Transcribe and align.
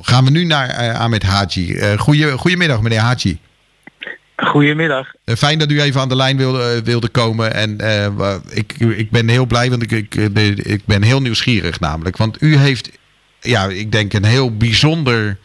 gaan 0.00 0.24
we 0.24 0.30
nu 0.30 0.44
naar 0.44 0.68
uh, 0.68 1.00
Ahmed 1.00 1.22
Haji. 1.22 1.72
Uh, 1.72 1.98
goeie, 1.98 2.30
goedemiddag, 2.38 2.80
meneer 2.80 3.00
Haji. 3.00 3.38
Goedemiddag. 4.36 5.14
Uh, 5.24 5.34
fijn 5.34 5.58
dat 5.58 5.70
u 5.70 5.80
even 5.80 6.00
aan 6.00 6.08
de 6.08 6.16
lijn 6.16 6.36
wilde, 6.36 6.82
wilde 6.82 7.08
komen. 7.08 7.54
En 7.54 7.78
ik, 8.50 8.72
ik 8.78 9.10
ben 9.10 9.28
heel 9.28 9.46
blij, 9.46 9.70
want 9.70 9.82
ik, 9.82 9.90
ik, 9.90 10.14
ik 10.56 10.84
ben 10.84 11.02
heel 11.02 11.20
nieuwsgierig 11.20 11.80
namelijk. 11.80 12.16
Want 12.16 12.42
u 12.42 12.56
heeft, 12.56 12.98
ja, 13.40 13.64
ik 13.64 13.92
denk 13.92 14.12
een 14.12 14.24
heel 14.24 14.56
bijzonder 14.56 15.38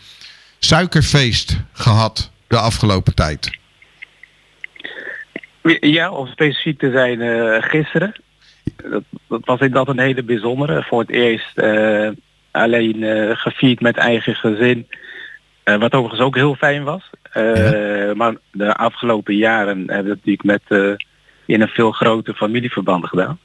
suikerfeest 0.59 1.57
gehad 1.73 2.31
de 2.47 2.57
afgelopen 2.57 3.16
tijd. 3.16 3.57
Ja, 5.79 6.11
om 6.11 6.27
specifiek 6.27 6.79
te 6.79 6.91
zijn 6.91 7.20
gisteren. 7.63 8.13
Dat, 8.75 9.04
dat 9.27 9.45
was 9.45 9.59
inderdaad 9.59 9.88
een 9.88 10.00
hele 10.00 10.23
bijzondere. 10.23 10.84
Voor 10.84 11.00
het 11.00 11.09
eerst 11.09 11.61
alleen 12.52 13.02
uh, 13.02 13.36
gevierd 13.36 13.81
met 13.81 13.97
eigen 13.97 14.36
gezin. 14.36 14.88
Uh, 15.66 15.75
wat 15.75 15.93
overigens 15.93 16.21
ook 16.21 16.36
heel 16.36 16.55
fijn 16.55 16.84
was. 16.84 17.09
Uh, 17.38 18.13
Maar 18.13 18.35
de 18.52 18.75
afgelopen 18.75 19.35
jaren 19.35 19.77
hebben 19.77 20.03
we 20.03 20.09
het 20.09 20.25
natuurlijk 20.25 20.44
met 20.70 20.98
in 21.45 21.62
een 21.62 21.67
veel 21.67 21.91
groter 21.91 22.34
familieverband 22.34 23.05
gedaan. 23.08 23.39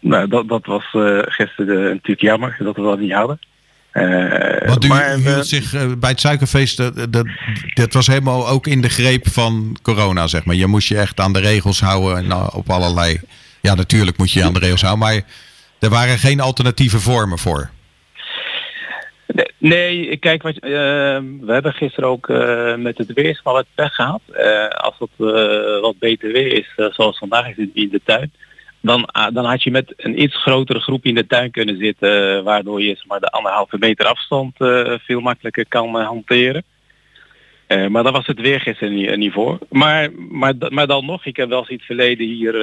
nou, 0.00 0.28
dat, 0.28 0.48
dat 0.48 0.66
was 0.66 0.84
gisteren 1.24 1.82
natuurlijk 1.82 2.20
jammer 2.20 2.56
dat 2.58 2.76
we 2.76 2.82
dat 2.82 2.98
niet 2.98 3.12
hadden. 3.12 3.38
Want 4.66 4.84
u 4.84 4.88
maar, 4.88 5.16
hield 5.16 5.46
zich 5.46 5.98
bij 5.98 6.10
het 6.10 6.20
suikerfeest, 6.20 6.76
dat, 6.76 7.12
dat, 7.12 7.26
dat, 7.74 7.92
was 7.92 8.06
helemaal 8.06 8.48
ook 8.48 8.66
in 8.66 8.80
de 8.80 8.88
greep 8.88 9.28
van 9.28 9.76
corona, 9.82 10.26
zeg 10.26 10.44
maar. 10.44 10.54
Je 10.54 10.66
moest 10.66 10.88
je 10.88 10.98
echt 10.98 11.20
aan 11.20 11.32
de 11.32 11.40
regels 11.40 11.80
houden 11.80 12.16
en 12.16 12.52
op 12.52 12.70
allerlei... 12.70 13.20
Ja, 13.60 13.74
natuurlijk 13.74 14.16
moet 14.16 14.32
je 14.32 14.38
je 14.38 14.44
aan 14.44 14.52
de 14.52 14.58
regels 14.58 14.82
houden, 14.82 15.06
maar 15.06 15.22
er 15.84 15.90
waren 15.90 16.18
geen 16.18 16.40
alternatieve 16.40 17.00
vormen 17.00 17.38
voor. 17.38 17.70
Nee, 19.58 20.16
kijk, 20.16 20.42
wat, 20.42 20.54
uh, 20.54 20.60
we 21.40 21.52
hebben 21.52 21.72
gisteren 21.72 22.08
ook 22.08 22.28
uh, 22.28 22.74
met 22.74 22.98
het 22.98 23.12
weersval 23.12 23.56
het 23.56 23.66
pech 23.74 23.94
gehad. 23.94 24.20
Uh, 24.32 24.68
als 24.68 24.94
het 24.98 25.10
wat 25.80 25.98
beter 25.98 26.32
weer 26.32 26.52
is, 26.52 26.94
zoals 26.94 27.18
vandaag 27.18 27.56
is 27.56 27.66
in 27.72 27.88
de 27.88 28.00
tuin, 28.04 28.32
dan, 28.80 29.08
dan 29.32 29.44
had 29.44 29.62
je 29.62 29.70
met 29.70 29.94
een 29.96 30.22
iets 30.22 30.36
grotere 30.36 30.80
groep 30.80 31.04
in 31.04 31.14
de 31.14 31.26
tuin 31.26 31.50
kunnen 31.50 31.78
zitten, 31.78 32.44
waardoor 32.44 32.82
je 32.82 33.02
maar, 33.06 33.20
de 33.20 33.30
anderhalve 33.30 33.76
meter 33.78 34.06
afstand 34.06 34.56
veel 35.04 35.20
makkelijker 35.20 35.66
kan 35.68 35.94
hanteren. 35.94 36.64
maar 37.88 38.02
dat 38.02 38.12
was 38.12 38.26
het 38.26 38.40
weer 38.40 38.60
gisteren 38.60 39.18
niet, 39.18 39.32
voor. 39.32 39.58
Maar, 39.70 40.12
maar, 40.12 40.54
maar 40.68 40.86
dan 40.86 41.06
nog, 41.06 41.26
ik 41.26 41.36
heb 41.36 41.48
wel 41.48 41.68
eens 41.68 41.84
verleden 41.84 42.26
hier 42.26 42.54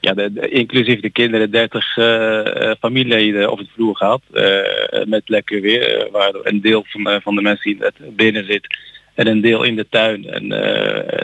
ja, 0.00 0.14
de, 0.14 0.48
inclusief 0.48 1.00
de 1.00 1.10
kinderen 1.10 1.50
30 1.50 1.96
uh, 1.96 2.70
familieleden 2.80 3.52
of 3.52 3.58
het 3.58 3.68
vloer 3.74 3.96
gehad. 3.96 4.22
Uh, 4.32 5.04
met 5.04 5.22
lekker 5.28 5.60
weer. 5.60 6.08
waar 6.12 6.32
een 6.42 6.60
deel 6.60 6.84
van, 6.88 7.20
van 7.22 7.34
de 7.34 7.42
mensen 7.42 7.76
die 7.76 8.12
binnen 8.16 8.46
zit 8.46 8.78
en 9.14 9.26
een 9.26 9.40
deel 9.40 9.62
in 9.62 9.76
de 9.76 9.86
tuin. 9.90 10.26
En 10.30 10.48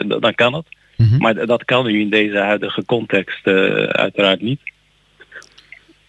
dan 0.07 0.35
kan 0.35 0.53
het. 0.53 0.65
Mm 0.95 1.17
Maar 1.17 1.45
dat 1.45 1.65
kan 1.65 1.85
nu 1.85 1.99
in 1.99 2.09
deze 2.09 2.37
huidige 2.37 2.85
context 2.85 3.47
uiteraard 3.87 4.41
niet. 4.41 4.59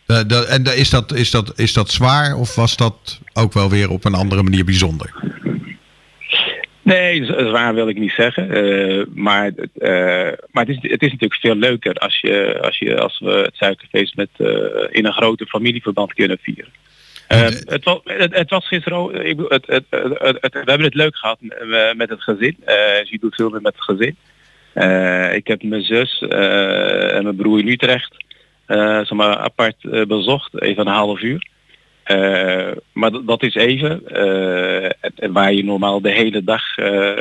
En 0.07 0.65
is 0.65 0.91
dat, 0.91 1.15
is, 1.15 1.31
dat, 1.31 1.59
is 1.59 1.73
dat 1.73 1.91
zwaar 1.91 2.37
of 2.37 2.55
was 2.55 2.77
dat 2.77 3.21
ook 3.33 3.53
wel 3.53 3.71
weer 3.71 3.91
op 3.91 4.05
een 4.05 4.15
andere 4.15 4.43
manier 4.43 4.65
bijzonder? 4.65 5.13
Nee, 6.89 7.25
zwaar 7.25 7.75
wil 7.75 7.89
ik 7.89 7.99
niet 7.99 8.13
zeggen. 8.13 8.57
Uh, 8.57 9.05
maar 9.15 9.51
uh, 9.57 10.33
maar 10.51 10.67
het, 10.67 10.69
is, 10.69 10.79
het 10.91 11.03
is 11.03 11.11
natuurlijk 11.11 11.41
veel 11.41 11.55
leuker 11.55 11.95
als, 11.95 12.21
je, 12.21 12.59
als, 12.63 12.79
je, 12.79 13.01
als 13.01 13.19
we 13.19 13.31
het 13.31 13.57
suikerfeest 13.57 14.17
met, 14.17 14.29
uh, 14.39 14.49
in 14.91 15.07
een 15.07 15.13
grote 15.13 15.47
familieverband 15.47 16.15
kunnen 16.15 16.39
vieren. 16.41 16.73
het, 17.27 17.85
was, 17.85 18.01
het, 18.05 18.35
het, 18.35 18.51
was 18.51 18.67
gisteren 18.67 19.27
ik, 19.27 19.39
het, 19.49 19.67
het, 19.67 19.85
we 19.91 20.49
hebben 20.51 20.83
het 20.83 20.95
leuk 20.95 21.17
gehad 21.17 21.39
met 21.97 22.09
het 22.09 22.23
gezin. 22.23 22.57
je 23.05 23.19
doet 23.21 23.35
veel 23.35 23.51
meer 23.51 23.63
met 23.63 23.75
het 23.75 23.85
gezin. 23.85 24.17
ik 25.37 25.47
heb 25.47 25.63
mijn 25.63 25.83
zus 25.83 26.21
en 26.21 27.23
mijn 27.23 27.37
broer 27.37 27.59
in 27.59 27.69
Utrecht 27.69 28.25
zeg 28.67 29.13
maar, 29.13 29.37
apart 29.37 30.07
bezocht, 30.09 30.61
even 30.63 30.87
een 30.87 30.93
half 30.93 31.21
uur. 31.21 31.47
Uh, 32.11 32.71
maar 32.93 33.11
dat 33.25 33.43
is 33.43 33.55
even 33.55 34.03
uh, 34.07 34.89
waar 35.33 35.53
je 35.53 35.65
normaal 35.65 36.01
de 36.01 36.11
hele 36.11 36.45
dag, 36.45 36.77
uh, 36.77 37.13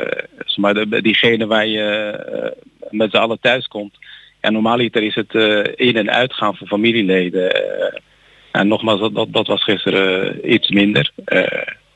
maar 0.56 0.74
de, 0.74 1.02
diegene 1.02 1.46
waar 1.46 1.66
je 1.66 2.56
met 2.90 3.10
z'n 3.10 3.16
allen 3.16 3.40
thuis 3.40 3.66
komt. 3.66 3.94
Ja, 4.40 4.50
normaaliter 4.50 5.02
is 5.02 5.14
het 5.14 5.34
in- 5.76 5.96
en 5.96 6.10
uitgaan 6.10 6.56
van 6.56 6.66
familieleden. 6.66 7.50
en 8.52 8.68
nogmaals, 8.68 9.12
dat, 9.12 9.32
dat, 9.32 9.46
was 9.46 9.64
gisteren 9.64 10.52
iets 10.52 10.68
minder. 10.68 11.10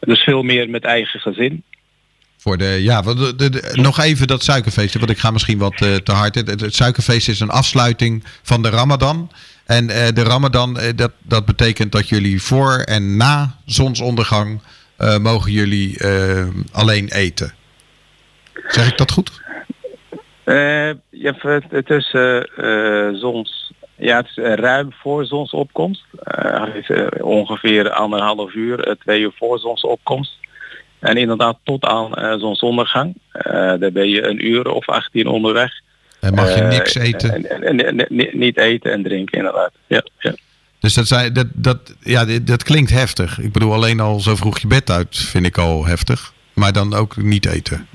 dus 0.00 0.20
veel 0.20 0.42
meer 0.42 0.70
met 0.70 0.84
eigen 0.84 1.20
gezin. 1.20 1.62
Voor 2.36 2.59
de, 2.59 2.78
ja, 2.80 3.03
de, 3.03 3.34
de, 3.36 3.70
nog 3.72 4.00
even 4.00 4.26
dat 4.26 4.42
suikerfeest, 4.42 4.98
want 4.98 5.10
ik 5.10 5.19
ga 5.19 5.30
misschien 5.30 5.59
wat 5.59 5.76
te 5.76 6.12
hard. 6.12 6.34
Het, 6.34 6.60
het 6.60 6.74
suikerfeest 6.74 7.28
is 7.28 7.41
een 7.41 7.50
afsluiting 7.50 8.24
van 8.42 8.62
de 8.62 8.70
Ramadan. 8.70 9.30
En 9.67 9.84
uh, 9.84 10.09
de 10.09 10.23
Ramadan, 10.23 10.77
uh, 10.77 10.89
dat, 10.97 11.12
dat 11.23 11.45
betekent 11.45 11.93
dat 11.93 12.09
jullie 12.09 12.43
voor 12.43 12.78
en 12.78 13.17
na 13.17 13.56
zonsondergang 13.67 14.61
uh, 14.99 15.19
mogen 15.19 15.53
jullie 15.53 15.99
alleen 16.73 17.09
eten. 17.09 17.55
Zeg 18.67 18.91
ik 18.91 18.99
dat 18.99 19.11
goed? 19.11 19.41
ja, 21.11 21.34
het 21.69 21.91
is 21.91 22.11
zons. 23.21 23.72
Ja, 23.97 24.17
het 24.17 24.27
is 24.27 24.37
ruim 24.55 24.93
voor 24.93 25.25
zonsopkomst. 25.25 26.05
ongeveer 27.21 27.91
anderhalf 27.91 28.55
uur, 28.55 28.97
twee 28.99 29.21
uur 29.21 29.33
voor 29.37 29.59
zonsopkomst. 29.59 30.39
En 30.99 31.17
inderdaad 31.17 31.59
tot 31.65 31.84
aan 31.84 32.41
zonsondergang. 32.41 33.15
daar 33.78 33.93
ben 33.93 34.09
je 34.09 34.22
een 34.22 34.47
uur 34.47 34.71
of 34.71 34.89
18 34.89 35.27
onderweg. 35.27 35.72
En 36.22 36.34
mag 36.34 36.55
je 36.55 36.60
niks 36.60 36.94
eten? 36.94 37.50
En, 37.62 37.97
en, 37.97 38.06
niet 38.33 38.56
eten 38.56 38.93
en 38.93 39.03
drinken, 39.03 39.38
inderdaad. 39.38 39.72
Ja, 39.87 40.03
ja. 40.19 40.34
Dus 40.81 40.94
dat, 40.94 41.06
zei, 41.06 41.33
dat, 41.33 41.47
dat, 41.53 41.94
ja, 42.00 42.25
dat 42.43 42.62
klinkt 42.62 42.91
heftig. 42.91 43.38
Ik 43.38 43.53
bedoel, 43.53 43.72
alleen 43.72 44.00
al 44.00 44.21
zo 44.21 44.37
vroeg 44.37 44.59
je 44.59 44.66
bed 44.66 44.91
uit 44.91 45.16
vind 45.16 45.47
ik 45.47 45.59
al 45.59 45.87
heftig. 45.87 46.33
Maar 46.53 46.72
dan 46.72 46.94
ook 46.94 47.16
niet 47.16 47.47
eten. 47.47 47.87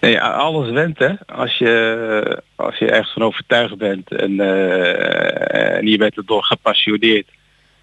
Nee, 0.00 0.20
alles 0.20 0.70
went 0.70 0.98
hè. 0.98 1.12
Als 1.26 1.58
je, 1.58 2.42
als 2.54 2.78
je 2.78 2.90
ergens 2.90 3.12
van 3.12 3.22
overtuigd 3.22 3.76
bent 3.76 4.12
en, 4.12 4.32
uh, 4.32 5.76
en 5.76 5.86
je 5.86 5.96
bent 5.98 6.16
erdoor 6.16 6.44
gepassioneerd, 6.44 7.28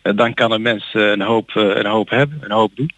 dan 0.02 0.34
kan 0.34 0.52
een 0.52 0.62
mens 0.62 0.90
een 0.94 1.22
hoop, 1.22 1.52
een 1.56 1.86
hoop 1.86 2.10
hebben, 2.10 2.38
een 2.42 2.52
hoop 2.52 2.72
doen. 2.76 2.92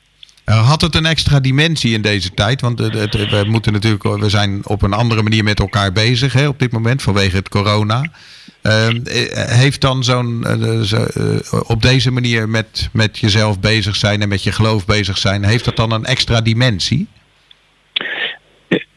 Eh, 0.43 0.67
had 0.67 0.81
het 0.81 0.95
een 0.95 1.05
extra 1.05 1.39
dimensie 1.39 1.93
in 1.93 2.01
deze 2.01 2.33
tijd? 2.33 2.61
Want 2.61 2.79
we 2.79 3.43
moeten 3.47 3.73
natuurlijk, 3.73 4.03
we 4.03 4.29
zijn 4.29 4.61
op 4.65 4.81
een 4.81 4.93
andere 4.93 5.21
manier 5.21 5.43
met 5.43 5.59
elkaar 5.59 5.91
bezig 5.91 6.33
hè, 6.33 6.47
op 6.47 6.59
dit 6.59 6.71
moment 6.71 7.01
vanwege 7.01 7.35
het 7.35 7.49
corona. 7.49 8.11
Eh, 8.61 8.87
heeft 9.33 9.81
dan 9.81 10.03
zo'n 10.03 10.45
uh, 10.59 10.99
op 11.63 11.81
deze 11.81 12.11
manier 12.11 12.49
met, 12.49 12.89
met 12.91 13.17
jezelf 13.17 13.59
bezig 13.59 13.95
zijn 13.95 14.21
en 14.21 14.29
met 14.29 14.43
je 14.43 14.51
geloof 14.51 14.85
bezig 14.85 15.17
zijn, 15.17 15.43
heeft 15.43 15.65
dat 15.65 15.75
dan 15.75 15.91
een 15.91 16.05
extra 16.05 16.41
dimensie? 16.41 17.07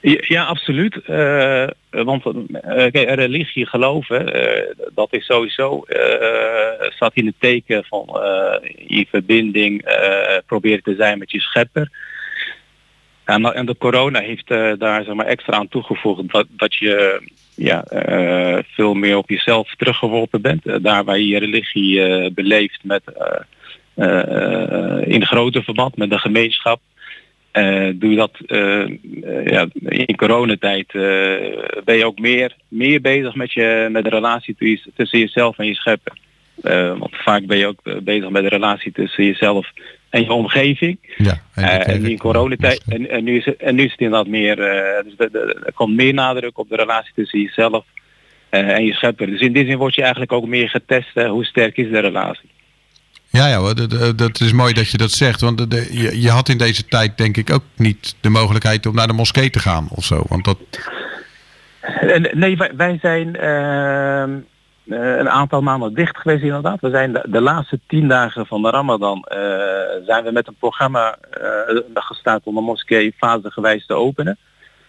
Ja, 0.05 0.45
absoluut. 0.45 1.01
Uh, 1.07 1.67
want 1.91 2.25
uh, 2.27 2.87
religie, 2.91 3.67
geloven, 3.67 4.37
uh, 4.37 4.63
dat 4.95 5.13
is 5.13 5.27
sowieso 5.27 5.85
staat 6.89 7.15
in 7.15 7.27
het 7.27 7.35
teken 7.39 7.85
van 7.85 8.07
je 8.87 9.07
verbinding 9.11 9.85
proberen 10.47 10.83
te 10.83 10.95
zijn 10.95 11.19
met 11.19 11.31
je 11.31 11.41
schepper. 11.41 11.91
En, 13.25 13.55
en 13.55 13.67
de 13.67 13.77
corona 13.77 14.21
heeft 14.21 14.49
daar 14.79 15.05
zeg 15.05 15.15
maar, 15.15 15.27
extra 15.27 15.57
aan 15.57 15.69
toegevoegd 15.69 16.33
dat, 16.33 16.47
dat 16.51 16.75
je 16.75 17.23
ja, 17.55 17.85
veel 18.75 18.95
meer 18.95 19.17
op 19.17 19.29
jezelf 19.29 19.75
teruggeworpen 19.75 20.41
bent. 20.41 20.83
daar 20.83 21.05
waar 21.05 21.19
je 21.19 21.27
je 21.27 21.39
religie 21.39 22.33
beleeft 22.33 22.81
met, 22.83 23.03
in 25.07 25.27
grote 25.27 25.63
verband 25.63 25.97
met 25.97 26.11
de 26.11 26.19
gemeenschap. 26.19 26.81
Uh, 27.59 27.91
doe 27.95 28.11
je 28.11 28.17
dat 28.17 28.33
uh, 28.47 28.87
ja, 29.45 29.67
in 29.81 30.17
coronatijd, 30.17 30.95
uh, 30.95 31.03
ben 31.85 31.97
je 31.97 32.07
ook 32.07 32.19
meer, 32.19 32.57
meer 32.69 33.01
bezig 33.01 33.35
met, 33.35 33.53
je, 33.53 33.89
met 33.91 34.05
de 34.05 34.11
relatie 34.11 34.57
tussen 34.95 35.19
jezelf 35.19 35.59
en 35.59 35.67
je 35.67 35.75
scheppen. 35.75 36.19
want 36.99 37.11
vaak 37.11 37.47
ben 37.47 37.59
je 37.59 37.67
ook 37.67 38.03
bezig 38.03 38.31
met 38.31 38.43
de 38.43 38.49
relatie 38.49 38.93
tussen 38.93 39.25
jezelf 39.25 39.73
en 40.11 40.23
je 40.23 40.33
omgeving. 40.33 40.99
Ja, 41.17 41.41
en, 41.55 42.05
in 42.05 42.19
coronatijd. 42.19 42.83
En, 42.89 43.11
en, 43.11 43.25
nu 43.25 43.37
is 43.37 43.45
het, 43.45 43.57
en 43.57 43.75
nu 43.75 43.85
is 43.85 43.91
het 43.91 44.01
inderdaad 44.01 44.29
meer, 44.29 44.57
dus 45.05 45.17
de, 45.17 45.29
de, 45.33 45.63
er 45.67 45.73
komt 45.73 45.95
meer 45.95 46.15
nadruk 46.15 46.59
op 46.59 46.69
de 46.69 46.77
relatie 46.77 47.13
tussen 47.15 47.41
jezelf 47.41 47.85
en 48.49 48.85
je 48.85 48.93
schepper. 48.93 49.27
Dus 49.27 49.41
in 49.41 49.53
die 49.53 49.67
zin 49.67 49.79
word 49.79 49.95
je 49.95 50.03
eigenlijk 50.03 50.33
ook 50.33 50.47
meer 50.47 50.69
getest. 50.69 51.15
hoe 51.15 51.45
sterk 51.45 51.77
is 51.77 51.91
de 51.91 51.99
relatie? 51.99 52.51
Ja, 53.35 53.47
ja 53.47 53.75
dat, 53.75 54.19
dat 54.19 54.41
is 54.41 54.53
mooi 54.53 54.73
dat 54.73 54.89
je 54.89 54.97
dat 54.97 55.11
zegt. 55.11 55.41
Want 55.41 55.71
de, 55.71 55.89
je, 55.91 56.21
je, 56.21 56.31
had 56.31 56.49
in 56.49 56.59
deze 56.59 56.85
tijd 56.85 57.19
denk 57.19 57.37
ik 57.37 57.51
ook 57.51 57.63
niet 57.77 58.17
de 58.21 58.29
mogelijkheid 58.29 58.87
om 58.87 58.95
naar 58.95 59.07
de 59.07 59.13
moskee 59.13 59.51
te 59.51 59.59
gaan 59.59 59.87
of 59.91 60.05
zo. 60.05 60.23
Want 60.29 60.45
dat... 60.45 60.59
Nee, 62.33 62.57
wij, 62.77 62.99
zijn... 63.01 63.37
Uh, 63.41 64.43
een 65.19 65.29
aantal 65.29 65.63
maanden 65.63 65.95
dicht 65.95 66.17
geweest 66.17 66.43
inderdaad. 66.43 66.81
We 66.81 66.91
zijn 66.91 67.13
de, 67.13 67.41
laatste 67.41 67.81
tien 67.87 68.09
dagen 68.09 68.47
van 68.47 68.63
de 68.63 68.71
Ramadan 68.71 69.25
zijn 70.07 70.25
we 70.25 70.31
met 70.33 70.47
een 70.47 70.57
programma 70.59 71.17
gestart 71.95 72.45
om 72.45 72.55
de 72.55 72.61
moskee 72.61 73.15
fasegewijs 73.17 73.87
te 73.87 73.95
openen. 73.95 74.39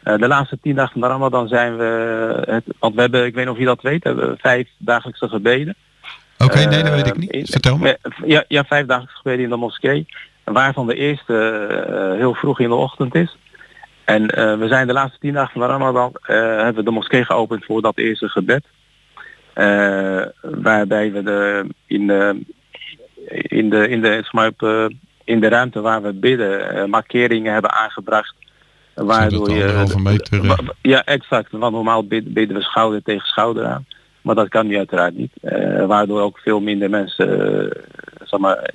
de 0.03 0.27
laatste 0.27 0.57
tien 0.61 0.75
dagen 0.75 0.91
van 0.91 1.01
de 1.01 1.07
Ramadan 1.07 1.47
zijn 1.47 1.77
we, 1.77 2.43
het, 2.45 2.63
want 2.79 2.95
we 2.95 3.01
hebben, 3.01 3.25
ik 3.25 3.33
weet 3.33 3.45
niet 3.45 3.53
of 3.53 3.59
je 3.59 3.65
dat 3.65 3.81
weet, 3.81 4.03
hebben 4.03 4.29
we 4.29 4.35
vijf 4.37 4.67
dagelijkse 4.77 5.27
gebeden. 5.27 5.75
Oké, 6.37 6.65
nee, 6.65 6.83
dat 6.83 6.93
weet 6.93 7.07
ik 7.07 7.17
niet. 7.17 7.49
Vertel 7.49 7.77
me. 7.77 7.97
Ja, 8.25 8.43
ja 8.47 8.63
vijf 8.63 8.85
dagelijkse 8.85 9.17
gebeden 9.17 9.43
in 9.43 9.49
de 9.49 9.55
moskee. 9.55 10.05
Waarvan 10.43 10.87
de 10.87 10.95
eerste 10.95 11.33
heel 12.17 12.33
vroeg 12.33 12.59
in 12.59 12.69
de 12.69 12.75
ochtend 12.75 13.15
is. 13.15 13.37
En 14.05 14.27
eh, 14.27 14.57
we 14.57 14.67
zijn 14.67 14.87
de 14.87 14.93
laatste 14.93 15.19
tien 15.19 15.33
dagen 15.33 15.51
van 15.51 15.61
de 15.61 15.67
Ramadan 15.67 16.11
uh, 16.13 16.35
hebben 16.37 16.75
we 16.75 16.83
de 16.83 16.91
moskee 16.91 17.25
geopend 17.25 17.65
voor 17.65 17.81
dat 17.81 17.97
eerste 17.97 18.29
gebed. 18.29 18.65
Uh, 19.55 20.21
waarbij 20.41 21.11
we 21.11 21.23
de, 21.23 21.67
in, 21.85 22.07
de, 22.07 22.41
in, 23.27 23.69
de, 23.69 23.89
in, 23.89 24.01
de, 24.01 24.23
op, 24.31 24.91
in 25.23 25.39
de 25.39 25.47
ruimte 25.47 25.81
waar 25.81 26.01
we 26.01 26.13
bidden 26.13 26.89
markeringen 26.89 27.53
hebben 27.53 27.71
aangebracht. 27.71 28.35
Waardoor 28.93 29.49
je. 29.49 29.93
Meter, 29.97 30.59
ja, 30.81 31.03
exact. 31.03 31.51
Want 31.51 31.73
normaal 31.73 32.07
bidden 32.07 32.53
we 32.53 32.61
schouder 32.61 33.03
tegen 33.03 33.27
schouder 33.27 33.65
aan. 33.65 33.85
Maar 34.25 34.35
dat 34.35 34.49
kan 34.49 34.67
nu 34.67 34.77
uiteraard 34.77 35.17
niet. 35.17 35.33
waardoor 35.87 36.21
ook 36.21 36.39
veel 36.39 36.59
minder 36.59 36.89
mensen 36.89 37.27
zeg 38.23 38.39
maar, 38.39 38.69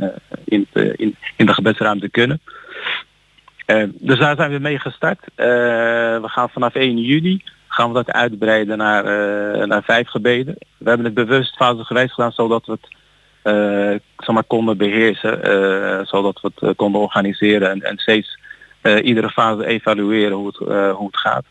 in, 0.45 0.67
in, 0.97 1.17
in 1.37 1.47
de 1.47 1.55
gebedsruimte 1.55 2.09
kunnen. 2.09 2.41
Eh, 3.67 3.85
dus 3.93 4.19
daar 4.19 4.37
zijn 4.37 4.51
we 4.51 4.59
mee 4.59 4.79
gestart. 4.79 5.21
Eh, 5.35 5.47
we 6.21 6.29
gaan 6.29 6.51
vanaf 6.51 6.75
1 6.75 6.99
juni 6.99 7.43
gaan 7.69 7.89
we 7.89 7.95
dat 7.95 8.13
uitbreiden 8.13 8.79
naar, 8.79 9.05
naar 9.69 9.83
vijf 9.83 10.09
gebeden. 10.09 10.55
We 10.79 10.89
hebben 10.89 11.07
het 11.07 11.15
bewust 11.15 11.57
fase 11.57 11.85
geweest 11.85 12.15
gedaan 12.15 12.33
zodat 12.33 12.67
we 12.67 12.73
het 12.73 12.89
zeg 14.17 14.35
maar, 14.35 14.45
konden 14.45 14.77
beheersen, 14.77 15.39
zodat 16.07 16.41
we 16.41 16.51
het 16.55 16.77
konden 16.77 17.01
organiseren 17.01 17.71
en, 17.71 17.83
en 17.83 17.99
steeds 17.99 18.39
iedere 19.03 19.31
fase 19.31 19.67
evalueren 19.67 20.37
hoe 20.37 20.47
het, 20.47 20.57
hoe 20.97 21.07
het 21.07 21.17
gaat. 21.17 21.45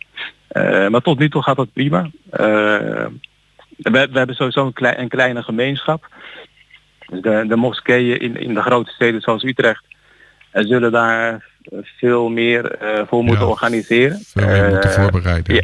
maar 0.90 1.02
tot 1.02 1.20
nu 1.20 1.30
toe 1.30 1.44
gaat 1.44 1.58
dat 1.58 1.74
prima. 1.74 2.10
We, 3.80 4.08
we, 4.12 4.18
hebben 4.18 4.36
sowieso 4.36 4.66
een, 4.66 4.74
klein, 4.74 5.00
een 5.00 5.08
kleine 5.08 5.44
gemeenschap. 5.44 6.08
Dus 7.08 7.22
de, 7.22 7.46
de 7.48 7.56
moskeeën 7.56 8.20
in, 8.20 8.38
in 8.38 8.54
de 8.54 8.62
grote 8.62 8.92
steden 8.92 9.22
zoals 9.22 9.44
Utrecht 9.44 9.84
zullen 10.52 10.92
daar 10.92 11.46
veel 11.98 12.30
meer 12.30 12.72
eh, 12.72 13.08
voor 13.08 13.24
moeten 13.24 13.48
organiseren. 13.48 14.20
Veel 14.24 14.48
meer 14.48 14.70
moeten 14.70 14.90
eh, 14.90 15.02
voorbereiden. 15.02 15.56
Ja, 15.56 15.62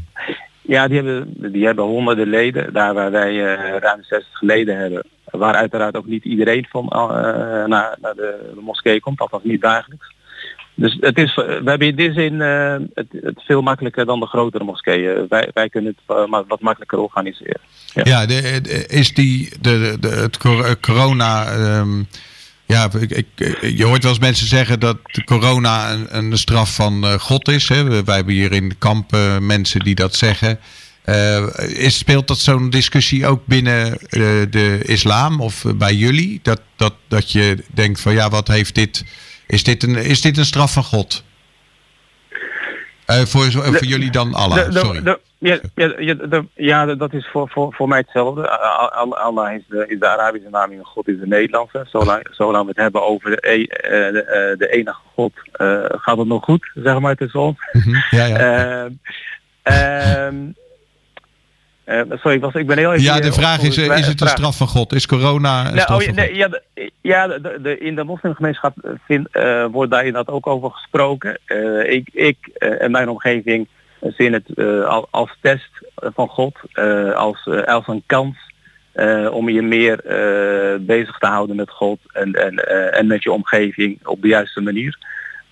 ja, 0.61 0.87
die, 0.87 0.95
hebben, 0.95 1.33
die 1.51 1.65
hebben 1.65 1.85
honderden 1.85 2.27
leden, 2.27 2.73
daar 2.73 2.93
waar 2.93 3.11
wij 3.11 3.55
eh, 3.55 3.77
ruim 3.77 4.03
60 4.03 4.41
leden 4.41 4.77
hebben. 4.77 5.03
Waar 5.23 5.53
uiteraard 5.53 5.97
ook 5.97 6.05
niet 6.05 6.23
iedereen 6.23 6.65
van 6.69 6.85
naar, 7.67 7.97
naar 8.01 8.15
de, 8.15 8.51
de 8.55 8.61
moskee 8.61 8.99
komt, 8.99 9.19
althans 9.19 9.43
niet 9.43 9.61
dagelijks. 9.61 10.14
Dus 10.75 10.97
het 10.99 11.17
is, 11.17 11.35
we 11.35 11.61
hebben 11.65 11.87
in 11.87 11.95
die 11.95 12.13
zin 12.13 12.39
het, 12.39 13.07
het, 13.21 13.43
veel 13.45 13.61
makkelijker 13.61 14.05
dan 14.05 14.19
de 14.19 14.25
grotere 14.25 14.63
moskeeën. 14.63 15.25
Wij, 15.29 15.49
wij 15.53 15.69
kunnen 15.69 15.95
het 16.05 16.17
wat 16.47 16.61
makkelijker 16.61 16.99
organiseren. 16.99 17.59
Ja, 17.93 18.03
ja 18.05 18.21
is 18.87 19.13
die 19.13 19.49
de, 19.61 19.97
de, 19.99 20.07
het 20.07 20.37
corona 20.79 21.45
ehm, 21.45 22.03
ja, 22.65 22.89
ik, 23.07 23.27
je 23.61 23.85
hoort 23.85 24.03
wel 24.03 24.11
eens 24.11 24.21
mensen 24.21 24.47
zeggen 24.47 24.79
dat 24.79 24.97
corona 25.25 25.91
een, 25.91 26.17
een 26.17 26.37
straf 26.37 26.75
van 26.75 27.19
God 27.19 27.47
is. 27.47 27.69
Hè? 27.69 28.03
Wij 28.03 28.15
hebben 28.15 28.33
hier 28.33 28.51
in 28.51 28.69
de 28.69 28.75
kamp 28.75 29.13
uh, 29.13 29.37
mensen 29.37 29.79
die 29.79 29.95
dat 29.95 30.15
zeggen. 30.15 30.59
Is, 31.57 31.97
speelt 31.97 32.27
dat 32.27 32.39
zo'n 32.39 32.69
discussie 32.69 33.27
ook 33.27 33.45
binnen 33.45 33.97
de 34.49 34.79
islam 34.83 35.41
of 35.41 35.63
bij 35.75 35.93
jullie? 35.93 36.39
Dat, 36.43 36.61
dat, 36.75 36.93
dat 37.07 37.31
je 37.31 37.63
denkt 37.73 38.01
van 38.01 38.13
ja, 38.13 38.29
wat 38.29 38.47
heeft 38.47 38.75
dit? 38.75 39.03
Is 39.47 39.63
dit 39.63 39.83
een, 39.83 39.95
is 39.95 40.21
dit 40.21 40.37
een 40.37 40.45
straf 40.45 40.73
van 40.73 40.83
God? 40.83 41.23
voor, 43.05 43.51
voor 43.51 43.85
jullie 43.85 44.11
dan 44.11 44.33
Allah, 44.33 44.71
sorry. 44.71 45.17
Ja, 45.45 45.59
ja, 45.75 46.43
ja, 46.55 46.95
dat 46.95 47.13
is 47.13 47.27
voor, 47.31 47.49
voor, 47.49 47.73
voor 47.73 47.87
mij 47.87 47.97
hetzelfde. 47.99 48.49
Allah 49.15 49.53
is 49.53 49.61
de, 49.67 49.85
is 49.87 49.99
de 49.99 50.07
Arabische 50.07 50.49
naam 50.49 50.71
en 50.71 50.79
God 50.83 51.07
is 51.07 51.19
de 51.19 51.27
Nederlandse. 51.27 51.85
Zolang, 51.89 52.27
zolang 52.31 52.63
we 52.63 52.69
het 52.69 52.77
hebben 52.77 53.03
over 53.03 53.29
de, 53.29 53.49
e, 53.49 53.63
eh, 53.63 54.13
de, 54.13 54.23
eh, 54.23 54.57
de 54.57 54.67
enige 54.67 54.99
God, 55.13 55.33
uh, 55.57 55.83
gaat 55.87 56.17
het 56.17 56.27
nog 56.27 56.43
goed, 56.43 56.71
zeg 56.73 56.99
maar 56.99 57.15
tussen 57.15 57.39
ons. 57.39 57.57
Mhm, 57.71 57.95
ja, 58.09 58.25
ja. 58.25 58.85
uh, 61.85 62.11
sorry, 62.11 62.39
was, 62.39 62.53
ik 62.53 62.67
ben 62.67 62.77
heel 62.77 62.93
even... 62.93 63.03
Ja, 63.03 63.19
de 63.19 63.33
vraag 63.33 63.61
is, 63.61 63.77
is 63.77 64.07
het 64.07 64.21
een 64.21 64.27
straf 64.27 64.57
van 64.57 64.67
God? 64.67 64.93
Is 64.93 65.05
corona 65.05 65.71
een 65.71 65.79
straf 65.79 66.07
oh, 66.07 66.13
nee, 66.13 66.35
ja, 66.35 66.47
de, 66.47 66.84
ja 67.05 67.27
de, 67.27 67.59
de, 67.61 67.77
in 67.77 67.95
de 67.95 68.03
moslimgemeenschap 68.03 68.97
vind, 69.05 69.27
wordt 69.71 69.91
daar 69.91 70.05
inderdaad 70.05 70.35
ook 70.35 70.47
over 70.47 70.71
gesproken. 70.71 71.39
ik 71.89 72.09
ik 72.13 72.47
en 72.57 72.91
mijn 72.91 73.09
omgeving 73.09 73.67
zien 74.01 74.33
het 74.33 74.49
uh, 74.55 75.03
als 75.09 75.37
test 75.41 75.69
van 75.95 76.27
God, 76.27 76.57
als, 77.15 77.47
als 77.65 77.87
een 77.87 78.03
kans 78.05 78.37
om 79.31 79.49
je 79.49 79.61
meer 79.61 79.99
bezig 80.81 81.17
te 81.17 81.27
houden 81.27 81.55
met 81.55 81.69
God 81.69 81.99
en, 82.13 82.33
en, 82.33 82.55
en 82.93 83.07
met 83.07 83.23
je 83.23 83.31
omgeving 83.31 83.99
op 84.07 84.21
de 84.21 84.27
juiste 84.27 84.61
manier. 84.61 84.97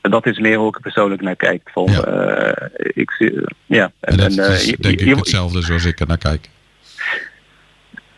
En 0.01 0.11
dat 0.11 0.25
is 0.25 0.39
meer 0.39 0.57
hoe 0.57 0.67
ik 0.67 0.81
persoonlijk 0.81 1.21
naar 1.21 1.35
kijk. 1.35 1.69
Van, 1.73 1.85
ja. 1.85 2.69
ik, 2.77 3.31
ja. 3.65 3.91
En, 3.99 4.19
en 4.19 4.35
dat 4.35 4.49
is 4.49 4.65
denk 4.65 5.01
ik 5.01 5.15
hetzelfde 5.15 5.61
zoals 5.61 5.85
ik 5.85 5.99
er 5.99 6.07
naar 6.07 6.17
kijk. 6.17 6.49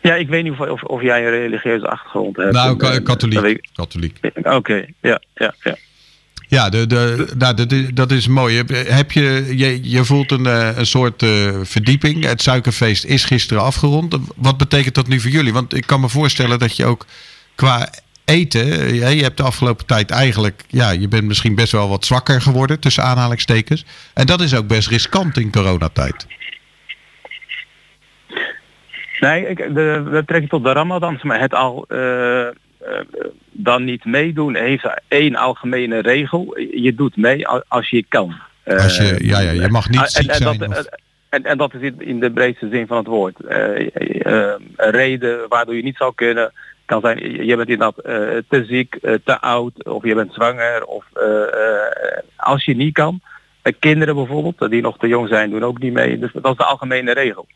Ja, 0.06 0.14
ik 0.14 0.28
weet 0.28 0.42
niet 0.42 0.52
of, 0.52 0.60
of, 0.60 0.82
of 0.82 1.02
jij 1.02 1.24
een 1.24 1.30
religieuze 1.30 1.88
achtergrond 1.88 2.36
hebt. 2.36 2.52
Nou, 2.52 3.02
katholiek. 3.02 3.68
katholiek. 3.72 4.18
Oké, 4.42 4.86
ja, 5.00 5.20
ja, 5.34 5.54
ja. 5.62 5.76
Ja, 6.48 6.68
de, 6.68 6.86
de, 6.86 7.28
nou, 7.38 7.66
de, 7.66 7.92
dat 7.92 8.10
is 8.10 8.28
mooi. 8.28 8.62
Heb 8.72 9.12
je, 9.12 9.52
je, 9.56 9.90
je 9.90 10.04
voelt 10.04 10.30
een, 10.30 10.46
eh, 10.46 10.76
een 10.76 10.86
soort 10.86 11.22
uh, 11.22 11.54
verdieping. 11.62 12.24
Het 12.24 12.42
suikerfeest 12.42 13.04
is 13.04 13.24
gisteren 13.24 13.62
afgerond. 13.62 14.18
Wat 14.36 14.56
betekent 14.56 14.94
dat 14.94 15.08
nu 15.08 15.20
voor 15.20 15.30
jullie? 15.30 15.52
Want 15.52 15.74
ik 15.74 15.86
kan 15.86 16.00
me 16.00 16.08
voorstellen 16.08 16.58
dat 16.58 16.76
je 16.76 16.84
ook 16.84 17.06
qua 17.54 17.88
eten, 18.24 18.94
je 18.94 19.22
hebt 19.22 19.36
de 19.36 19.42
afgelopen 19.42 19.86
tijd 19.86 20.10
eigenlijk, 20.10 20.62
ja, 20.68 20.90
je 20.90 21.08
bent 21.08 21.24
misschien 21.24 21.54
best 21.54 21.72
wel 21.72 21.88
wat 21.88 22.04
zwakker 22.04 22.42
geworden 22.42 22.80
tussen 22.80 23.02
aanhalingstekens. 23.02 23.84
En 24.14 24.26
dat 24.26 24.40
is 24.40 24.54
ook 24.54 24.66
best 24.66 24.88
riskant 24.88 25.38
in 25.38 25.52
coronatijd. 25.52 26.26
Nee, 29.20 29.46
ik, 29.46 29.74
de, 29.74 30.02
we 30.02 30.24
trekken 30.24 30.48
tot 30.48 30.64
de 30.64 30.72
Ramadan, 30.72 31.18
maar 31.22 31.40
het 31.40 31.54
al 31.54 31.84
uh, 31.88 32.46
eh, 32.86 33.00
dan 33.50 33.84
niet 33.84 34.04
meedoen 34.04 34.54
heeft 34.54 34.88
één 35.08 35.36
algemene 35.36 35.98
regel. 35.98 36.58
Je 36.58 36.94
doet 36.94 37.16
mee 37.16 37.48
als 37.48 37.90
je 37.90 38.04
kan. 38.08 38.34
Als 38.64 38.96
je, 38.96 39.16
ja, 39.18 39.40
ja, 39.40 39.50
je 39.50 39.68
mag 39.68 39.88
niet 39.88 40.00
en, 40.00 40.08
ziek 40.08 40.34
zijn. 40.34 40.58
Dat, 40.58 40.90
en, 41.28 41.44
en, 41.44 41.58
dat 41.58 41.74
is 41.74 41.90
in 41.98 42.20
de 42.20 42.30
breedste 42.30 42.68
zin 42.68 42.86
van 42.86 42.96
het 42.96 43.06
woord. 43.06 43.36
Uh, 43.48 43.80
uh, 43.80 43.88
een 44.76 44.90
reden 44.90 45.48
waardoor 45.48 45.74
je 45.74 45.82
niet 45.82 45.96
zou 45.96 46.14
kunnen 46.14 46.52
kan 46.84 47.00
zijn, 47.00 47.46
je 47.46 47.56
bent 47.56 47.68
inderdaad 47.68 47.98
uh, 48.06 48.12
te 48.48 48.64
ziek, 48.64 48.98
te 49.24 49.40
oud 49.40 49.84
of 49.84 50.04
je 50.04 50.14
bent 50.14 50.32
zwanger. 50.34 50.84
Of 50.84 51.04
als 52.36 52.64
je 52.64 52.76
niet 52.76 52.94
kan. 52.94 53.20
kinderen 53.78 54.14
bijvoorbeeld, 54.14 54.70
die 54.70 54.82
nog 54.82 54.98
te 54.98 55.08
jong 55.08 55.28
zijn, 55.28 55.50
doen 55.50 55.64
ook 55.64 55.78
niet 55.78 55.92
mee. 55.92 56.18
Dus 56.18 56.32
dat 56.32 56.50
is 56.50 56.56
de 56.56 56.64
algemene 56.64 57.12
regel. 57.12 57.46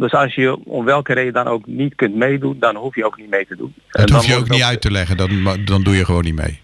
Dus 0.00 0.12
als 0.12 0.34
je 0.34 0.64
om 0.64 0.84
welke 0.84 1.12
reden 1.12 1.32
dan 1.32 1.46
ook 1.46 1.66
niet 1.66 1.94
kunt 1.94 2.14
meedoen, 2.14 2.56
dan 2.58 2.76
hoef 2.76 2.94
je 2.94 3.04
ook 3.04 3.16
niet 3.16 3.30
mee 3.30 3.46
te 3.46 3.56
doen. 3.56 3.74
Dat 3.90 4.08
en 4.08 4.14
hoef 4.14 4.26
je 4.26 4.36
ook 4.36 4.48
niet 4.48 4.62
uit 4.62 4.80
te 4.80 4.90
leggen, 4.90 5.16
dan, 5.16 5.58
dan 5.64 5.82
doe 5.82 5.96
je 5.96 6.04
gewoon 6.04 6.24
niet 6.24 6.34
mee. 6.34 6.60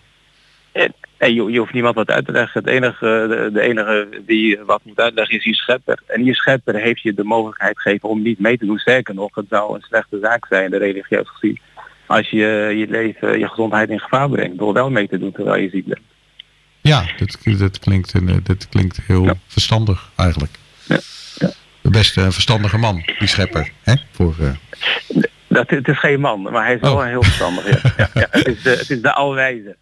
En, 0.73 1.35
je, 1.35 1.51
je, 1.51 1.59
hoeft 1.59 1.73
niemand 1.73 1.95
wat 1.95 2.11
uit 2.11 2.27
te 2.27 2.33
leggen. 2.33 2.61
Het 2.61 2.71
enige, 2.71 3.27
de, 3.29 3.51
de, 3.53 3.61
enige 3.61 4.09
die 4.27 4.59
wat 4.67 4.81
moet 4.85 5.01
uitleggen 5.01 5.37
is 5.37 5.45
je 5.45 5.55
schepper. 5.55 6.03
En 6.07 6.25
je 6.25 6.35
schepper 6.35 6.75
heeft 6.75 7.03
je 7.03 7.15
de 7.15 7.25
mogelijkheid 7.25 7.81
gegeven 7.81 8.09
om 8.09 8.23
niet 8.23 8.39
mee 8.39 8.59
te 8.59 8.67
doen. 8.67 8.79
Sterker 8.79 9.15
nog, 9.15 9.35
het 9.35 9.47
zou 9.49 9.75
een 9.75 9.85
slechte 9.89 10.19
zaak 10.21 10.47
zijn, 10.47 10.71
de 10.71 10.79
religieus 10.79 11.29
gezien, 11.29 11.61
als 12.07 12.31
je 12.31 12.47
je 12.77 12.87
leven, 12.89 13.39
je 13.39 13.49
gezondheid 13.49 13.89
in 13.89 14.01
gevaar 14.01 14.29
brengt 14.29 14.59
door 14.59 14.73
wel 14.73 14.91
mee 14.91 15.09
te 15.09 15.19
doen 15.19 15.33
terwijl 15.33 15.63
je 15.63 15.69
ziek 15.69 15.87
bent. 15.87 16.01
Ja, 16.81 17.05
dat, 17.19 17.59
dat, 17.59 17.79
klinkt, 17.79 18.13
dat 18.47 18.69
klinkt 18.69 19.01
heel 19.07 19.31
verstandig 19.47 20.11
eigenlijk. 20.17 20.53
Ja 20.87 20.99
best 21.97 22.17
een 22.17 22.33
verstandige 22.33 22.79
man, 22.79 23.03
die 23.19 23.29
schepper. 23.29 23.71
Hè? 23.83 23.95
Voor, 24.13 24.35
uh... 24.41 24.51
dat, 25.47 25.71
het 25.71 25.89
is 25.89 25.99
geen 25.99 26.21
man, 26.21 26.43
maar 26.43 26.65
hij 26.65 26.75
is 26.75 26.81
wel 26.81 26.95
oh. 26.95 27.05
heel 27.05 27.23
verstandig. 27.23 27.83
Ja. 27.83 27.93
ja, 27.97 28.11
ja, 28.15 28.27
het, 28.31 28.47
is 28.47 28.63
de, 28.63 28.71
het 28.71 28.91
is 28.91 29.03
de 29.03 29.13
alwijze. 29.13 29.77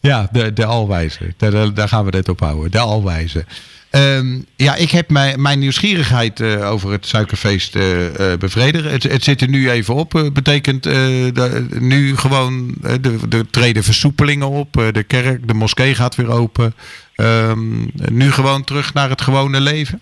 Ja, 0.00 0.28
de, 0.32 0.52
de 0.52 0.64
alwijze. 0.64 1.34
Daar, 1.36 1.74
daar 1.74 1.88
gaan 1.88 2.04
we 2.04 2.10
dit 2.10 2.28
op 2.28 2.40
houden. 2.40 2.70
De 2.70 2.78
alwijze. 2.78 3.44
Um, 3.90 4.46
ja, 4.56 4.74
ik 4.74 4.90
heb 4.90 5.10
mijn, 5.10 5.42
mijn 5.42 5.58
nieuwsgierigheid 5.58 6.40
uh, 6.40 6.70
over 6.70 6.90
het 6.90 7.06
suikerfeest 7.06 7.76
uh, 7.76 8.02
uh, 8.02 8.36
bevredigen. 8.38 8.90
Het, 8.90 9.02
het, 9.02 9.24
zit 9.24 9.40
er 9.40 9.48
nu 9.48 9.70
even 9.70 9.94
op. 9.94 10.30
betekent 10.32 10.82
de, 10.82 11.66
nu 11.78 12.16
gewoon 12.16 12.74
de, 13.00 13.28
de 13.28 13.46
treden 13.50 13.82
versoepelingen 13.82 14.48
op. 14.48 14.72
de 14.72 15.02
kerk, 15.02 15.48
de 15.48 15.54
moskee 15.54 15.94
gaat 15.94 16.14
weer 16.14 16.30
open. 16.30 16.74
Um, 17.16 17.90
nu 17.94 18.30
gewoon 18.30 18.64
terug 18.64 18.94
naar 18.94 19.08
het 19.08 19.20
gewone 19.20 19.60
leven? 19.60 20.00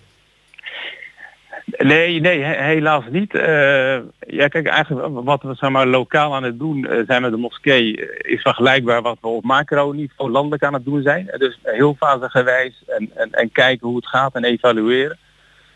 Nee, 1.83 2.19
nee, 2.19 2.43
helaas 2.43 3.03
niet. 3.09 3.33
Uh, 3.33 3.97
ja, 4.27 4.47
kijk, 4.47 4.67
eigenlijk 4.67 5.07
wat 5.23 5.41
we 5.41 5.55
zeg 5.55 5.69
maar, 5.69 5.87
lokaal 5.87 6.35
aan 6.35 6.43
het 6.43 6.59
doen 6.59 6.87
zijn 7.07 7.21
met 7.21 7.31
de 7.31 7.37
moskee 7.37 8.09
is 8.17 8.41
vergelijkbaar 8.41 9.01
wat 9.01 9.17
we 9.21 9.27
op 9.27 9.43
macro-niveau 9.43 10.31
landelijk 10.31 10.63
aan 10.63 10.73
het 10.73 10.85
doen 10.85 11.01
zijn. 11.01 11.29
Dus 11.37 11.59
heel 11.63 11.95
fasegewijs 11.99 12.83
en, 12.87 13.11
en, 13.15 13.31
en 13.31 13.51
kijken 13.51 13.87
hoe 13.87 13.95
het 13.95 14.07
gaat 14.07 14.35
en 14.35 14.43
evalueren. 14.43 15.17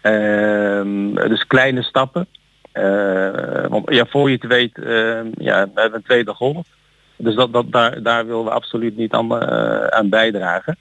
Ehm, 0.02 1.14
dus 1.14 1.48
kleine 1.48 1.84
stappen. 1.84 2.28
want 3.70 3.94
ja, 3.94 4.06
voor 4.06 4.30
je 4.30 4.38
het 4.42 4.48
weet, 4.48 4.78
ehm, 4.78 5.28
ja, 5.38 5.66
we 5.74 5.82
hebben 5.82 6.00
een 6.00 6.04
tweede 6.06 6.34
golf. 6.34 6.68
Dus 7.16 7.36
dat, 7.36 7.54
dat, 7.54 7.72
daar, 7.72 8.02
daar 8.04 8.26
willen 8.26 8.44
we 8.44 8.50
absoluut 8.50 8.98
niet 8.98 9.14
aan, 9.14 9.50
aan 9.92 10.10
bijdragen. 10.10 10.78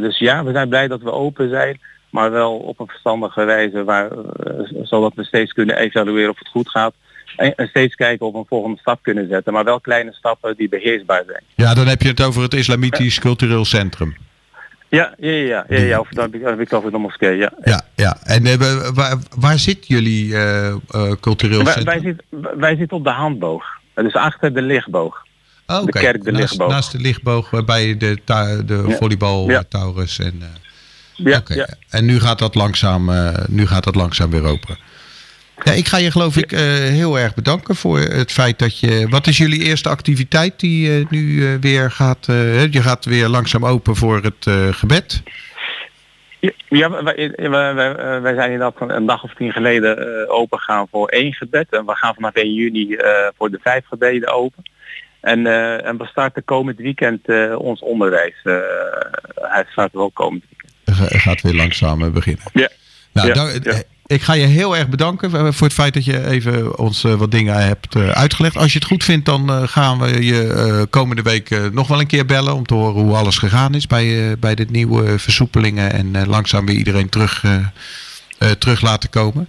dus 0.00 0.18
ja, 0.18 0.44
we 0.44 0.52
zijn 0.52 0.68
blij 0.68 0.88
dat 0.88 1.02
we 1.02 1.12
open 1.12 1.48
zijn 1.48 1.80
maar 2.10 2.30
wel 2.30 2.56
op 2.56 2.80
een 2.80 2.86
verstandige 2.86 3.44
wijze, 3.44 3.84
waar, 3.84 4.10
eh, 4.10 4.82
zodat 4.82 5.12
we 5.14 5.24
steeds 5.24 5.52
kunnen 5.52 5.76
evalueren 5.76 6.30
of 6.30 6.38
het 6.38 6.48
goed 6.48 6.70
gaat. 6.70 6.94
En 7.36 7.68
steeds 7.68 7.94
kijken 7.94 8.26
of 8.26 8.32
we 8.32 8.38
een 8.38 8.44
volgende 8.48 8.78
stap 8.78 8.98
kunnen 9.02 9.28
zetten. 9.28 9.52
Maar 9.52 9.64
wel 9.64 9.80
kleine 9.80 10.12
stappen 10.12 10.56
die 10.56 10.68
beheersbaar 10.68 11.22
zijn. 11.26 11.42
Ja, 11.54 11.74
dan 11.74 11.86
heb 11.86 12.02
je 12.02 12.08
het 12.08 12.22
over 12.22 12.42
het 12.42 12.54
Islamitisch 12.54 13.18
Cultureel 13.18 13.64
Centrum. 13.64 14.16
Ja, 14.88 15.14
ja, 15.18 15.30
ja, 15.30 15.64
ja, 15.68 15.78
ja, 15.78 16.00
of 16.00 16.08
dan 16.08 16.34
heb 16.42 16.60
ik 16.60 16.72
over 16.72 16.90
de 16.90 16.98
moskee, 16.98 17.36
ja. 17.36 17.52
Ja, 17.64 17.82
ja. 17.94 18.16
En 18.24 18.46
uh, 18.46 18.54
waar, 18.94 19.16
waar 19.38 19.58
zit 19.58 19.86
jullie 19.86 20.26
uh, 20.26 20.74
uh, 20.94 21.12
cultureel 21.20 21.64
wij, 21.64 21.72
centrum? 21.72 22.02
Wij, 22.02 22.14
zit, 22.30 22.48
wij 22.58 22.76
zitten 22.76 22.96
op 22.96 23.04
de 23.04 23.10
handboog. 23.10 23.64
Dus 23.94 24.14
achter 24.14 24.54
de 24.54 24.62
lichtboog. 24.62 25.26
Oh, 25.66 25.84
de 25.84 25.92
kerk 25.92 26.24
de 26.24 26.30
naast, 26.30 26.42
lichtboog. 26.42 26.70
Naast 26.70 26.92
de 26.92 26.98
lichtboog 26.98 27.64
bij 27.64 27.96
de, 27.96 28.18
de 28.66 28.84
ja. 28.88 28.96
volleybal 28.96 29.50
ja. 29.50 29.62
Taurus 29.68 30.18
en... 30.18 30.42
Ja, 31.24 31.38
okay. 31.38 31.56
ja, 31.56 31.68
En 31.90 32.04
nu 32.04 32.20
gaat 32.20 32.38
dat 32.38 32.54
langzaam, 32.54 33.10
uh, 33.10 33.34
nu 33.48 33.66
gaat 33.66 33.84
dat 33.84 33.94
langzaam 33.94 34.30
weer 34.30 34.44
open. 34.44 34.78
Ja, 35.62 35.72
ik 35.72 35.86
ga 35.86 35.96
je 35.96 36.10
geloof 36.10 36.36
ik 36.36 36.52
uh, 36.52 36.60
heel 36.72 37.18
erg 37.18 37.34
bedanken 37.34 37.76
voor 37.76 37.98
het 37.98 38.32
feit 38.32 38.58
dat 38.58 38.78
je. 38.78 39.06
Wat 39.10 39.26
is 39.26 39.36
jullie 39.36 39.62
eerste 39.62 39.88
activiteit 39.88 40.60
die 40.60 41.00
uh, 41.00 41.06
nu 41.10 41.58
weer 41.60 41.90
gaat? 41.90 42.26
je 42.70 42.82
gaat 42.82 43.04
weer 43.04 43.28
langzaam 43.28 43.66
open 43.66 43.96
voor 43.96 44.22
het 44.22 44.50
gebed. 44.76 45.22
Ja, 46.68 47.02
wij, 47.04 47.32
wij, 48.22 48.34
zijn 48.34 48.52
inderdaad 48.52 48.90
een 48.90 49.06
dag 49.06 49.22
of 49.22 49.34
tien 49.34 49.52
geleden 49.52 50.28
open 50.28 50.58
gaan 50.58 50.86
voor 50.90 51.08
één 51.08 51.32
gebed. 51.32 51.66
En 51.70 51.86
we 51.86 51.94
gaan 51.94 52.14
vanaf 52.14 52.34
1 52.34 52.54
juni 52.54 52.96
voor 53.36 53.50
de 53.50 53.58
vijf 53.62 53.86
gebeden 53.86 54.32
open. 54.32 54.62
En, 55.20 55.46
en 55.84 55.98
we 55.98 56.06
starten 56.06 56.44
komend 56.44 56.78
weekend 56.78 57.28
ons 57.56 57.80
onderwijs. 57.80 58.40
hij 59.34 59.64
start 59.68 59.92
wel 59.92 60.10
komend 60.10 60.42
weekend 60.42 60.57
gaat 60.94 61.40
weer 61.40 61.54
langzaam 61.54 62.12
beginnen. 62.12 62.44
Ja. 62.52 62.68
Nou, 63.12 63.28
ja, 63.28 63.60
ja. 63.62 63.82
Ik 64.06 64.22
ga 64.22 64.32
je 64.32 64.46
heel 64.46 64.76
erg 64.76 64.88
bedanken 64.88 65.30
voor 65.54 65.66
het 65.66 65.76
feit 65.76 65.94
dat 65.94 66.04
je 66.04 66.26
even 66.26 66.78
ons 66.78 67.02
wat 67.02 67.30
dingen 67.30 67.54
hebt 67.54 67.96
uitgelegd. 67.96 68.56
Als 68.56 68.72
je 68.72 68.78
het 68.78 68.88
goed 68.88 69.04
vindt, 69.04 69.26
dan 69.26 69.68
gaan 69.68 69.98
we 69.98 70.24
je 70.24 70.86
komende 70.90 71.22
week 71.22 71.72
nog 71.72 71.88
wel 71.88 72.00
een 72.00 72.06
keer 72.06 72.26
bellen 72.26 72.54
om 72.54 72.66
te 72.66 72.74
horen 72.74 73.02
hoe 73.02 73.16
alles 73.16 73.38
gegaan 73.38 73.74
is 73.74 73.86
bij, 73.86 74.38
bij 74.38 74.54
de 74.54 74.66
nieuwe 74.70 75.18
versoepelingen 75.18 75.92
en 75.92 76.26
langzaam 76.26 76.66
weer 76.66 76.76
iedereen 76.76 77.08
terug, 77.08 77.44
terug 78.58 78.80
laten 78.80 79.10
komen. 79.10 79.48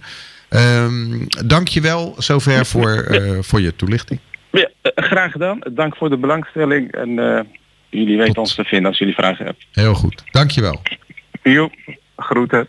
Um, 0.50 1.26
dank 1.46 1.68
je 1.68 1.80
wel 1.80 2.14
zover 2.18 2.66
voor, 2.66 3.20
voor 3.40 3.60
je 3.60 3.76
toelichting. 3.76 4.20
Ja, 4.50 4.70
graag 4.94 5.32
gedaan. 5.32 5.58
Dank 5.70 5.96
voor 5.96 6.10
de 6.10 6.16
belangstelling 6.16 6.92
en 6.92 7.10
jullie 7.88 8.16
weten 8.16 8.34
Tot. 8.34 8.38
ons 8.44 8.54
te 8.54 8.64
vinden 8.64 8.88
als 8.88 8.98
jullie 8.98 9.14
vragen 9.14 9.44
hebben. 9.44 9.64
Heel 9.72 9.94
goed. 9.94 10.22
Dank 10.30 10.50
je 10.50 10.60
wel. 10.60 10.82
Jo, 11.42 11.70
groeten. 12.16 12.68